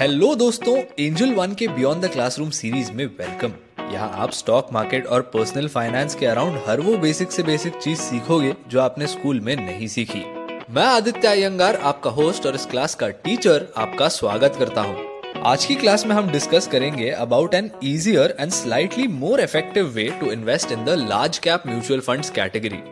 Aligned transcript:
Hello 0.00 0.34
दोस्तों 0.34 0.76
Angel 1.00 1.32
one 1.34 1.54
के 1.54 1.66
beyond 1.68 2.04
the 2.04 2.08
classroom 2.10 2.50
series 2.50 2.90
में 2.92 3.04
वेलकम 3.06 3.52
यहाँ 3.92 4.08
आप 4.16 4.30
स्टॉक 4.32 4.68
मार्केट 4.72 5.06
और 5.06 5.22
पर्सनल 5.32 5.66
फाइनेंस 5.68 6.14
के 6.14 6.26
अराउंड 6.26 6.58
हर 6.66 6.80
वो 6.80 6.96
बेसिक 6.98 7.32
से 7.32 7.42
बेसिक 7.42 7.76
चीज़ 7.76 7.98
सीखोगे 8.00 8.54
जो 8.68 8.80
आपने 8.80 9.06
स्कूल 9.06 9.40
में 9.40 9.54
नहीं 9.56 9.88
सीखी। 9.88 10.22
मैं 10.70 10.84
आदित्य 10.84 11.28
अयंगार, 11.28 11.76
आपका 11.76 12.10
होस्ट 12.10 12.46
और 12.46 12.54
इस 12.54 12.64
क्लास 12.66 12.94
का 12.94 13.08
टीचर 13.08 13.66
आपका 13.76 14.08
स्वागत 14.08 14.56
करता 14.58 14.82
हूँ। 14.82 15.42
आज 15.46 15.64
की 15.64 15.74
क्लास 15.74 16.06
में 16.06 16.14
हम 16.16 16.30
डिस्कस 16.30 16.66
करेंगे 16.72 17.10
about 17.10 17.54
an 17.54 17.70
easier 17.82 18.34
and 18.40 18.52
slightly 18.52 19.06
more 19.18 19.40
effective 19.40 19.92
way 19.96 20.08
to 20.20 20.30
invest 20.32 20.72
in 20.72 20.84
the 20.84 20.96
large 21.02 21.38
cap 21.38 21.66
mutual 21.66 22.00
funds 22.00 22.30
category 22.30 22.82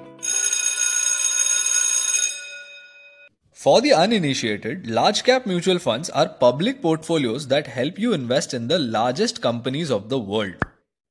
For 3.61 3.81
the 3.81 3.93
uninitiated, 3.93 4.89
large 4.89 5.25
cap 5.25 5.45
mutual 5.45 5.81
funds 5.81 6.11
are 6.11 6.29
public 6.29 6.81
portfolios 6.81 7.49
that 7.49 7.67
help 7.67 7.99
you 7.99 8.13
invest 8.13 8.55
in 8.55 8.69
the 8.69 8.79
largest 8.79 9.43
companies 9.43 9.91
of 9.91 10.09
the 10.09 10.17
world. 10.17 10.55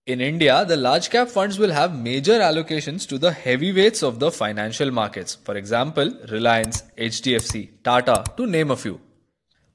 In 0.05 0.22
India, 0.22 0.64
the 0.64 0.78
large 0.78 1.10
cap 1.10 1.28
funds 1.28 1.60
will 1.60 1.72
have 1.72 2.00
major 2.00 2.40
allocations 2.40 3.05
to 3.10 3.18
the 3.18 3.34
heavyweights 3.34 4.02
of 4.02 4.22
the 4.22 4.32
financial 4.32 4.91
markets. 4.91 5.36
For 5.44 5.58
example, 5.58 6.14
Reliance, 6.32 6.84
HDFC, 6.98 7.84
Tata, 7.84 8.24
to 8.38 8.48
name 8.48 8.72
a 8.72 8.77
few. 8.77 9.02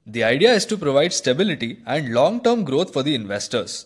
The 0.07 0.23
idea 0.23 0.55
is 0.55 0.65
to 0.65 0.75
provide 0.75 1.13
stability 1.13 1.77
and 1.85 2.11
long 2.11 2.41
term 2.41 2.63
growth 2.63 2.91
for 2.91 3.03
the 3.03 3.13
investors. 3.13 3.85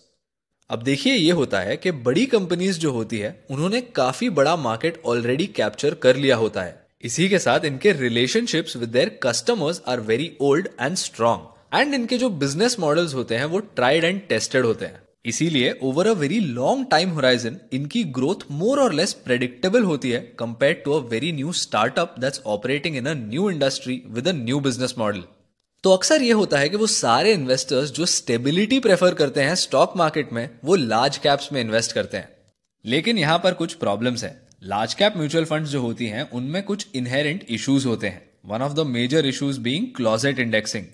अब 0.69 0.81
देखिए 0.83 1.13
ये 1.13 1.31
होता 1.31 1.59
है 1.59 1.77
कि 1.77 1.91
बड़ी 2.07 2.25
companies 2.25 2.79
जो 2.79 2.91
होती 2.91 3.19
है 3.19 3.37
उन्होंने 3.51 3.81
काफ़ी 3.95 4.29
बड़ा 4.41 4.55
मार्केट 4.55 5.01
ऑलरेडी 5.05 5.47
कैप्चर 5.55 5.93
कर 6.03 6.15
लिया 6.15 6.35
होता 6.35 6.61
है 6.61 6.86
इसी 7.03 7.27
के 7.29 7.39
साथ 7.39 7.65
इनके 7.65 7.91
relationships 7.91 8.75
with 8.77 8.89
their 8.89 9.09
customers 9.23 9.81
are 9.87 9.99
very 9.99 10.31
old 10.41 10.67
and 10.81 10.95
strong 10.95 11.79
and 11.79 11.93
इनके 11.93 12.17
जो 12.17 12.29
बिज़नेस 12.29 12.79
मॉडल्स 12.79 13.13
होते 13.13 13.35
हैं, 13.35 13.45
वो 13.45 13.59
ट्राइड 13.59 14.03
एंड 14.03 14.21
टेस्टेड 14.29 14.65
होते 14.65 14.85
हैं। 14.85 15.01
इसीलिए 15.25 15.77
over 15.83 16.07
a 16.07 16.11
very 16.11 16.39
long 16.39 16.85
time 16.91 17.09
horizon 17.09 17.57
इनकी 17.73 18.03
ग्रोथ 18.03 18.45
मोर 18.51 18.79
और 18.79 18.93
लेस 18.93 19.13
प्रेडिक्टेबल 19.13 19.83
होती 19.83 20.11
है 20.11 20.19
compare 20.39 20.81
to 20.85 20.93
a 20.93 20.99
very 21.09 21.31
new 21.31 21.51
startup 21.51 22.15
that's 22.19 22.41
operating 22.45 22.97
in 22.97 23.05
a 23.05 23.13
new 23.13 23.49
industry 23.49 24.01
with 24.07 24.27
a 24.27 24.31
new 24.31 24.59
business 24.59 24.95
model 24.97 25.23
तो 25.83 25.93
अक्सर 25.93 26.21
ये 26.21 26.31
होता 26.31 26.59
है 26.59 26.69
कि 26.69 26.77
वो 26.77 26.87
सारे 26.87 27.33
इन्वेस्टर्स 27.33 27.91
जो 27.91 28.05
स्टेबिलिटी 28.05 28.79
प्रेफर 28.79 29.13
करते 29.13 29.41
हैं 29.41 29.55
स्टॉक 29.55 29.93
मार्केट 29.97 30.33
में, 30.33 30.49
वो 30.65 30.75
लार्ज 30.75 31.17
कैप्स 31.17 31.51
में 31.53 31.61
इन्वेस्ट 31.61 31.91
करते 31.91 32.17
हैं। 32.17 32.29
लेकिन 32.85 33.17
यहाँ 33.17 33.39
पर 33.43 33.53
कुछ 33.53 33.73
प्रॉब्लम्स 33.73 34.23
हैं। 34.23 34.46
लार्ज 34.61 34.93
कैप 34.93 35.17
म्यूचुअल 35.17 35.45
फंड्स 35.45 35.69
जो 35.69 35.79
होती 35.81 36.05
हैं, 36.05 36.29
उनमें 36.29 36.61
कुछ 36.63 36.87
इनहेरेंट 36.95 37.43
इश्यूज़ 37.49 37.85
होते 37.87 38.07
हैं। 38.07 38.21
One 38.45 38.61
of 38.61 38.73
the 38.73 38.85
major 38.87 39.25
issues 39.25 39.59
being 39.59 39.85
closet 39.95 40.39
indexing 40.39 40.85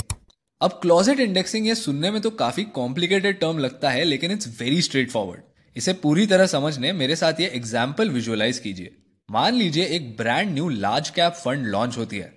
अब 0.62 0.72
क्लोजेट 0.82 1.20
इंडेक्सिंग 1.20 1.68
ये 1.68 1.76
सुनने 1.76 2.10
में 2.12 2.20
तो 2.22 2.30
काफ़ी 2.32 2.64
कॉम्प्लिकेटेड 2.74 3.40
टर्म 3.40 3.58
लगता 3.58 3.90
है, 3.90 4.04
लेकिन 4.04 4.32
इट्स 4.32 4.48
वेरी 4.60 4.82
स्ट्रेट 4.82 5.12
फॉरवर्ड 5.12 5.42
इसे 5.76 5.94
पूरी 5.96 6.26
तरह 6.28 6.46
समझने 6.48 6.92
मेरे 6.94 7.16
साथ 7.16 7.40
ये 7.40 7.48
एग्ज़ाम्पल 7.50 8.10
विजुअलाइज 8.10 8.60
कीजिए। 8.60 8.96
मान 9.30 9.54
लीजिए 9.54 9.86
एक 9.88 10.16
brand 10.18 10.52
new 10.54 10.68
large 10.70 11.10
cap 11.10 11.34
fund 11.36 11.68
launch 11.68 11.98
होती 11.98 12.18
है। 12.18 12.34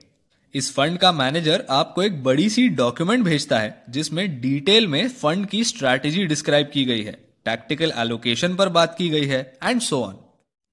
इस 0.54 0.72
फंड 0.74 0.98
का 0.98 1.10
मैनेजर 1.12 1.64
आपको 1.70 2.02
एक 2.02 2.22
बड़ी 2.24 2.48
सी 2.50 2.68
डॉक्यूमेंट 2.76 3.24
भेजता 3.24 3.58
है, 3.58 3.82
जिसमें 3.90 4.40
डिटेल 4.40 4.86
में 4.86 5.08
फंड 5.08 5.46
की 5.46 5.64
स्ट्रैटेजी 5.64 6.24
डिस्क्राइब 6.26 6.70
की 6.72 6.84
गई 6.84 7.02
है 7.02 7.12
टैक्टिकल 7.44 7.92
एलोकेशन 7.98 8.54
पर 8.54 8.68
बात 8.70 8.94
की 8.98 9.08
गई 9.08 9.26
है 9.26 9.40
एंड 9.62 9.80
सो 9.80 10.02
ऑन 10.02 10.16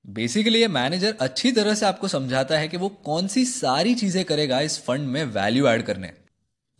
बेसिकली 0.05 0.59
ये 0.61 0.67
मैनेजर 0.67 1.15
अच्छी 1.21 1.51
तरह 1.51 1.73
से 1.73 1.85
आपको 1.85 2.07
समझाता 2.07 2.57
है 2.57 2.67
कि 2.67 2.77
वो 2.77 2.89
कौन 2.89 3.27
सी 3.27 3.45
सारी 3.45 3.95
चीज़ें 3.95 4.23
करेगा 4.25 4.59
इस 4.61 4.77
फंड 4.79 5.07
में 5.07 5.23
वैल्यू 5.25 5.67
ऐड 5.67 5.83
करने। 5.83 6.11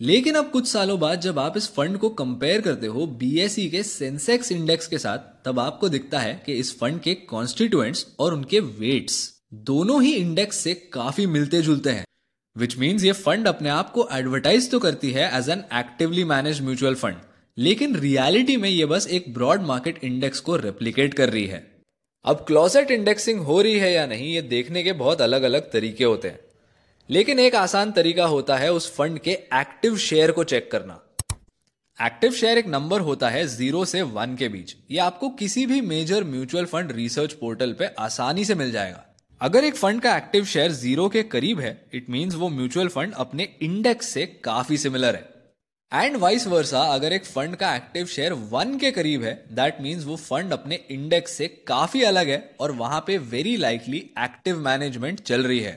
लेकिन 0.01 0.35
अब 0.35 0.49
कुछ 0.51 0.67
सालों 0.67 0.99
बाद 0.99 1.21
जब 1.21 1.39
आप 1.39 1.57
इस 1.57 1.67
फंड 1.67 1.97
को 1.97 2.09
कंपेयर 2.09 2.61
करते 2.61 2.87
हो 2.87 3.05
बीएसई 3.07 3.67
के 3.69 3.83
सेंसेक्स 3.83 4.51
इंडेक्स 4.51 4.87
के 4.87 4.97
साथ, 4.97 5.17
तब 5.45 5.59
आपको 5.59 5.89
दिखता 5.89 6.19
है 6.19 6.41
कि 6.45 6.53
इस 6.53 6.77
फंड 6.79 6.99
के 6.99 7.13
कॉन्स्टिट्यूएंट्स 7.13 8.05
और 8.19 8.33
उनके 8.33 8.59
वेट्स 8.59 9.41
दोनों 9.53 10.03
ही 10.03 10.13
इंडेक्स 10.13 10.57
से 10.57 10.73
काफ़ी 10.93 11.25
मिलते 11.27 11.61
जुलते 11.61 11.89
हैं 11.89 12.05
विच 12.57 12.77
मीन्स 12.77 13.03
ये 13.03 13.11
फंड 13.11 13.47
अपने 13.47 13.69
आप 13.69 13.91
को 13.91 14.07
एडवर्टाइज 14.11 14.71
तो 14.71 14.79
करती 14.79 15.11
है 15.11 15.37
as 15.37 15.49
an 15.49 15.63
actively 15.73 16.23
managed 16.23 16.61
mutual 16.61 16.95
fund 16.95 17.15
लेकिन 17.57 17.95
रियलिटी 17.95 18.57
में 18.57 18.69
ये 18.69 18.85
बस 18.85 19.07
एक 19.07 19.33
ब्रॉड 19.33 19.61
मार्केट 19.61 20.03
इंडेक्स 20.03 20.39
को 20.39 20.55
रेप्लीकेट 20.55 21.13
कर 21.13 21.29
रही 21.29 21.45
है। 21.45 21.72
अब 22.25 22.43
क्लोजेट 22.47 22.91
इंडेक्सिंग 22.91 23.39
हो 23.39 23.61
रही 23.61 23.79
है 23.79 23.91
या 23.93 24.05
नहीं, 24.05 24.33
ये 24.33 24.41
देखने 24.41 24.83
के 24.83 24.91
बहुत 24.91 25.21
अलग 25.21 25.43
अलग 25.43 25.71
तरीके 25.71 26.03
होते 26.03 26.27
हैं। 26.27 26.39
लेकिन 27.09 27.39
एक 27.39 27.55
आसान 27.55 27.91
तरीका 27.91 28.25
होता 28.25 28.57
है 28.57 28.71
उस 28.73 28.95
फंड 28.95 29.19
के 29.19 29.31
एक्टिव 29.31 29.97
शेयर 29.97 30.31
को 30.31 30.43
चेक 30.43 30.71
करना। 30.71 30.99
एक्टिव 32.05 32.31
शेयर 32.31 32.57
एक 32.57 32.67
नंबर 32.67 33.01
होता 33.01 33.29
है 33.29 33.45
ज़ीरो 33.47 33.85
से 33.85 34.01
वन 34.01 34.35
के 34.35 34.49
बीच। 34.49 34.75
ये 34.91 34.97
आपको 34.97 35.29
किसी 35.29 35.65
भी 35.65 35.81
major 35.81 36.23
mutual 36.23 36.65
fund 36.65 36.91
research 36.91 37.33
portal 37.33 37.73
पे 37.73 37.85
आसानी 37.85 38.45
से 38.45 38.55
मिल 38.55 38.71
जाएगा। 38.71 39.05
अगर 39.41 39.63
एक 39.63 39.75
फंड 39.75 40.01
का 40.01 40.17
एक्टिव 40.17 40.45
शेयर 40.45 40.71
ज़ीरो 40.71 41.09
के 41.09 41.23
करीब 41.23 41.59
है 41.59 41.85
इट 41.93 42.09
मींस 42.09 42.35
वो 42.35 42.49
म्यूचुअल 42.49 42.87
फंड 42.87 43.13
अपने 43.13 43.49
इंडेक्स 43.61 44.07
से 44.07 44.25
काफ़ी 44.25 44.77
सिमिलर 44.77 45.15
है। 45.15 45.32
एंड 45.93 46.15
वाइस 46.17 46.45
वर्सा 46.47 46.79
अगर 46.93 47.13
एक 47.13 47.25
फंड 47.25 47.55
का 47.55 47.75
एक्टिव 47.75 48.05
शेयर 48.05 48.33
वन 48.33 48.77
के 48.79 48.89
करीब 48.91 49.23
है 49.23 49.33
दैट 49.51 49.81
मीन्स 49.81 50.05
वो 50.05 50.15
फंड 50.15 50.53
अपने 50.53 50.79
इंडेक्स 50.91 51.31
से 51.31 51.47
काफ़ी 51.67 52.01
अलग 52.03 52.27
है 52.27 52.55
और 52.59 52.71
वहाँ 52.71 53.03
पे 53.07 53.17
वेरी 53.17 53.55
लाइकली 53.57 53.97
एक्टिव 54.19 54.59
मैनेजमेंट 54.59 55.19
चल 55.19 55.43
रही 55.43 55.59
है। 55.59 55.73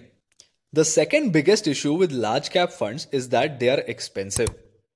The 0.75 0.82
second 0.82 1.31
biggest 1.32 1.69
issue 1.69 1.97
with 1.97 2.12
large 2.12 2.49
cap 2.49 2.69
fund 2.71 3.00
is 3.15 3.28
that 3.31 3.50
they 3.50 3.69
are 3.69 3.81
expensive 3.81 4.54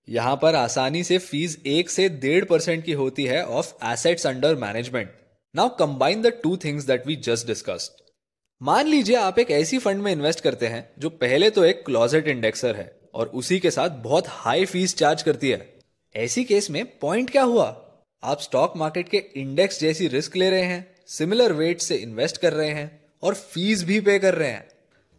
यहाँ 0.08 0.36
पर 0.36 0.54
आसानी 0.54 1.03
से 1.04 1.19
फ़ीस 1.19 1.58
एक 1.66 1.91
से 1.91 2.08
डेढ़ 2.08 2.44
परसेंट 2.44 2.84
की 2.84 2.92
होती 2.92 3.25
है 3.25 3.44
of 3.47 3.72
assets 3.87 4.26
under 4.26 4.54
management 4.54 5.10
now 5.54 5.69
combine 5.69 6.22
the 6.22 6.32
two 6.42 6.56
things 6.56 6.84
that 6.84 7.06
we 7.06 7.16
just 7.16 7.47
discussed 7.47 8.02
मान 8.60 8.87
लीजिए 8.87 9.16
आप 9.16 9.38
एक 9.38 9.50
ऐसी 9.50 9.78
फंड 9.78 10.02
में 10.02 10.12
इन्वेस्ट 10.12 10.41
करते 10.41 10.66
हैं, 10.66 10.91
जो 10.98 11.10
पहले 11.10 11.50
तो 11.50 11.64
एक 11.64 11.84
क्लोजेट 11.87 12.28
इंडेक्सर 12.28 12.76
है। 12.76 13.00
और 13.15 13.26
उसी 13.34 13.59
के 13.59 13.71
साथ 13.71 13.91
बहुत 14.03 14.25
हाई 14.28 14.65
फ़ीस 14.65 14.97
चार्ज 14.97 15.22
करती 15.22 15.50
है। 15.50 15.66
ऐसी 16.15 16.44
केस 16.44 16.71
में 16.71 16.84
पॉइंट 17.00 17.31
क्या 17.31 17.43
हुआ? 17.43 17.66
आप 18.22 18.41
स्टॉक 18.41 18.76
मार्केट 18.76 19.09
के 19.09 19.19
इंडेक्स 19.37 19.81
जैसी 19.81 20.09
रिस्क 20.09 20.37
ले 20.37 20.50
रहे 20.50 20.62
हैं 20.62 20.87
सिमिलर 21.09 21.53
वेट 21.53 21.81
से 21.81 21.97
इन्वेस्ट 21.97 22.41
कर 22.41 22.53
रहे 22.53 22.70
हैं 22.70 22.91
और 23.22 23.34
फ़ीस 23.34 23.84
भी 23.84 24.00
पे 24.00 24.19
कर 24.19 24.34
रहे 24.34 24.50
हैं। 24.50 24.69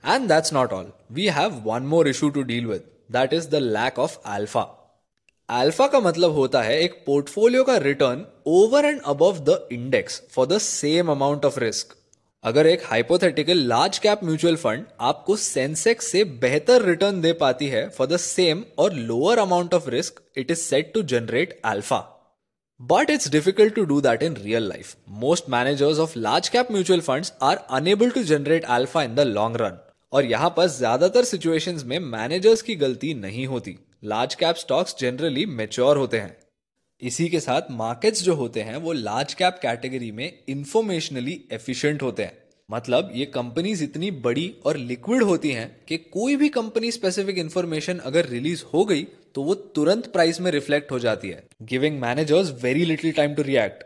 And 0.04 0.28
that's 0.30 0.54
not 0.54 0.74
all 0.74 0.92
we 1.12 1.28
have 1.30 1.62
one 1.66 1.84
more 1.86 2.08
issue 2.08 2.30
to 2.30 2.42
deal 2.44 2.66
with 2.66 2.84
that 3.12 3.34
is 3.34 3.50
the 3.50 3.56
lack 3.56 4.00
of 4.00 4.18
alpha 4.26 4.62
alpha 5.50 5.88
का 5.88 6.00
मतलब 6.00 6.32
होता 6.32 6.62
है 6.62 6.80
एक 6.82 6.94
पोर्टफोलियो 7.06 7.64
का 7.64 7.78
return 7.78 8.26
over 8.48 8.86
and 8.86 9.02
above 9.06 9.40
the 9.50 9.68
index 9.72 10.22
for 10.32 10.48
the 10.48 10.58
same 10.58 11.12
amount 11.12 11.46
of 11.46 11.60
risk 11.60 11.96
अगर 12.44 12.68
एक 12.68 12.84
hypothetical 12.86 13.58
large 13.68 13.98
cap 13.98 14.24
mutual 14.24 14.56
fund 14.56 14.86
आपको 15.00 15.36
Sensex 15.36 16.06
से 16.12 16.24
बेहतर 16.42 16.82
रिटर्न 16.82 17.20
दे 17.22 17.34
पाती 17.34 17.68
है 17.68 17.88
फॉर 17.90 18.08
द 18.08 18.18
सेम 18.18 18.64
और 18.80 18.94
lower 18.94 19.40
amount 19.40 19.74
of 19.74 19.90
risk 19.90 20.22
it 20.38 20.52
is 20.52 20.60
set 20.60 20.92
to 20.94 21.02
generate 21.12 21.60
alpha 21.66 22.00
but 22.80 23.10
it's 23.10 23.30
difficult 23.32 23.76
to 23.76 23.84
do 23.86 24.00
that 24.02 24.24
in 24.24 24.38
real 24.38 24.68
life 24.70 24.96
most 25.20 25.50
managers 25.50 26.00
of 26.00 26.18
large 26.20 26.50
cap 26.50 26.72
mutual 26.72 27.02
funds 27.02 27.34
are 27.42 27.58
unable 27.72 28.10
to 28.10 28.24
generate 28.24 28.66
alpha 28.78 29.04
in 29.04 29.16
the 29.16 29.28
long 29.28 29.58
run 29.62 29.78
और 30.14 30.26
यहाँ 30.26 30.54
पर 30.58 30.68
ज़्यादातर 30.68 31.24
situations 31.24 31.84
में 31.84 31.98
managers 32.00 32.62
की 32.62 32.76
गलती 32.76 33.14
नहीं 33.14 33.46
होती. 33.48 33.78
Large 34.04 34.36
cap 34.36 34.56
stocks 34.56 34.96
generally 35.00 35.46
mature 35.46 35.98
होते 35.98 36.20
हैं. 36.20 36.36
इसी 37.02 37.28
के 37.30 37.40
साथ 37.40 37.72
मार्केट्स 37.72 38.24
जो 38.24 38.34
होते 38.36 38.62
हैं, 38.62 38.76
वो 38.76 38.92
लार्ज 38.92 39.34
कैप 39.34 39.58
कैटेगरी 39.62 40.12
में 40.12 40.40
इंफॉर्मेशनली 40.50 41.40
एफिशिएंट 41.52 42.02
होते 42.04 42.24
हैं। 42.24 42.38
मतलब 42.70 43.12
ये 43.16 43.26
कंपनीज़ 43.26 43.84
इतनी 43.84 44.12
बड़ी 44.26 44.54
और 44.66 44.78
लिक्विड 44.78 45.24
होती 45.24 45.52
हैं 45.52 45.70
कि 45.88 45.98
कोई 45.98 46.36
भी 46.36 46.50
कंपनी 46.50 46.92
स्पेसिफिक 46.92 47.38
इंफॉर्मेशन 47.38 47.98
अगर 47.98 48.26
रिलीज़ 48.26 48.64
हो 48.74 48.86
गई 48.86 49.04
तो 49.36 49.44
वो 49.44 49.56
तुरंत 49.56 50.12
प्राइस 50.14 50.42
में 50.42 50.52
रिफ्लेक्ट 50.52 50.92
हो 50.92 51.00
जाती 51.00 51.30
है। 51.30 51.44
Giving 51.64 52.00
managers 52.02 52.52
very 52.64 52.86
little 52.86 53.12
time 53.12 53.34
to 53.34 53.42
react 53.42 53.84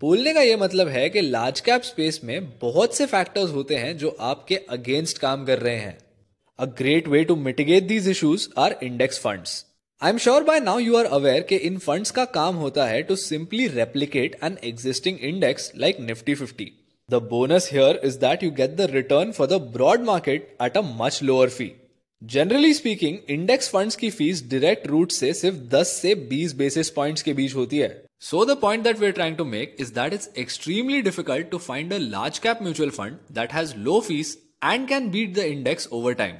बोलने 0.00 0.32
का 0.34 0.40
ये 0.40 0.56
मतलब 0.56 0.88
है 0.88 1.08
कि 1.10 1.20
लार्ज 1.20 1.60
कैप 1.60 1.82
स्पेस 1.82 2.20
में 2.24 2.48
बहुत 2.58 2.96
से 2.96 3.06
फैक्टर्स 3.06 3.50
होते 3.50 3.76
हैं 3.76 3.96
जो 3.98 4.16
आपके 4.20 4.56
अगेंस्ट 4.70 5.18
काम 5.18 5.44
कर 5.44 5.58
रहे 5.58 5.76
हैं। 5.76 5.98
A 6.58 6.64
great 6.78 7.08
way 7.08 7.24
to 7.24 7.36
mitigate 7.36 7.86
these 7.88 8.08
issues 8.08 8.48
are 8.58 8.78
index 8.82 9.18
funds 9.18 9.64
I'm 10.10 10.16
sure 10.18 10.42
by 10.44 10.58
now 10.60 10.78
you 10.78 10.94
are 10.96 11.04
aware 11.06 11.42
कि 11.48 11.56
इन 11.56 11.76
फंड्स 11.78 12.10
का 12.10 12.24
काम 12.26 12.54
होता 12.56 12.84
है 12.86 13.02
to 13.02 13.16
simply 13.16 13.66
replicate 13.66 14.34
an 14.44 14.56
existing 14.64 15.18
index 15.24 15.70
like 15.76 16.00
Nifty 16.00 16.34
fifty 16.34 16.64
the 17.08 17.20
bonus 17.30 17.68
here 17.72 18.00
is 18.04 18.18
that 18.20 18.42
you 18.44 18.50
get 18.50 18.74
the 18.76 18.88
return 18.90 19.30
for 19.32 19.46
the 19.46 19.60
broad 19.76 20.02
market 20.04 20.48
at 20.62 20.76
a 20.76 20.82
much 20.98 21.22
lower 21.22 21.48
fee 21.48 21.70
generally 22.22 22.74
speaking 22.74 23.18
index 23.30 23.70
funds 23.70 23.96
की 23.96 24.10
fees 24.10 24.44
direct 24.50 24.86
route 24.86 25.12
से 25.12 25.32
सिर्फ़ 25.34 25.64
10 25.76 25.96
से 26.00 26.14
20 26.32 26.54
basis 26.56 26.90
points 26.90 27.22
के 27.22 27.32
बीच 27.34 27.54
होती 27.54 27.78
है. 27.78 27.90
So 28.20 28.44
the 28.44 28.58
point 28.60 28.84
that 28.84 28.98
we 28.98 29.06
are 29.06 29.12
trying 29.12 29.36
to 29.36 29.44
make 29.46 29.76
is 29.80 29.94
that 29.94 30.12
it's 30.12 30.30
extremely 30.38 31.02
difficult 31.02 31.50
to 31.50 31.58
find 31.60 31.92
a 31.92 31.98
large 32.00 32.38
cap 32.38 32.62
mutual 32.62 32.90
fund 32.92 33.34
that 33.34 33.52
has 33.52 33.76
low 33.78 34.00
fees 34.08 34.38
and 34.64 34.88
can 34.88 35.10
beat 35.10 35.34
the 35.34 35.52
index 35.52 35.88
over 35.92 36.14
time 36.14 36.34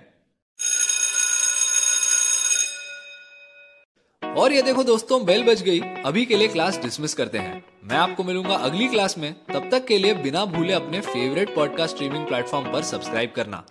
और 4.37 4.53
ये 4.53 4.63
देखो 4.63 4.83
दोस्तों, 4.85 5.25
bell 5.25 5.45
बज 5.45 5.63
गई। 5.63 5.81
अभी 5.81 6.25
के 6.25 6.37
लिए 6.37 6.49
class 6.49 6.79
dismiss 6.79 7.15
करते 7.15 7.39
हैं। 7.39 7.65
मैं 7.85 7.97
आपको 7.97 8.25
मिलूँगा 8.25 8.55
अगली 8.55 8.89
क्लास 8.89 9.19
में। 9.19 9.35
तब 9.53 9.69
तक 9.71 9.85
के 9.87 9.99
लिए 9.99 10.15
बिना 10.15 10.45
भूले 10.45 10.73
अपने 10.73 11.01
फेवरेट 11.01 11.55
पॉडकास्ट 11.55 11.95
स्ट्रीमिंग 11.95 12.27
प्लेटफॉर्म 12.27 12.73
पर 12.73 12.83
सब्सक्राइब 12.83 13.33
करना। 13.37 13.65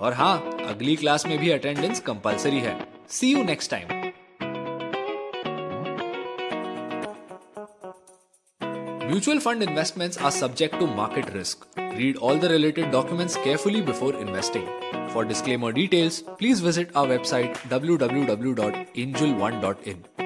और 0.00 0.12
हाँ 0.12 0.38
अगली 0.66 0.96
क्लास 0.96 1.26
में 1.26 1.38
भी 1.38 1.50
अटेंडेंस 1.50 2.00
कंपलसरी 2.00 2.58
है। 2.58 2.88
See 3.08 3.32
you 3.32 3.44
next 3.44 3.70
time 3.70 4.06
Mutual 9.06 9.38
fund 9.38 9.62
investments 9.62 10.16
are 10.18 10.30
subject 10.36 10.72
to 10.80 10.86
market 10.96 11.28
risk. 11.34 11.85
Read 11.96 12.16
all 12.18 12.36
the 12.36 12.50
related 12.50 12.90
documents 12.90 13.36
carefully 13.36 13.80
before 13.80 14.14
investing. 14.20 14.68
For 15.08 15.24
disclaimer 15.24 15.72
details, 15.72 16.20
please 16.38 16.60
visit 16.60 16.94
our 16.94 17.06
website 17.06 17.54
www.angel1.in. 17.70 20.25